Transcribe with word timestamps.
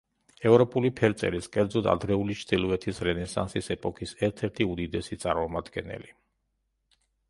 ევროპული 0.51 0.89
ფერწერის, 0.99 1.49
კერძოდ 1.57 1.89
ადრეული 1.91 2.37
ჩრდილოეთის 2.41 3.03
რენესანსის 3.11 3.73
ეპოქის 3.79 4.17
ერთ-ერთი 4.29 4.71
უდიდესი 4.73 5.23
წარმომადგენელი. 5.27 6.15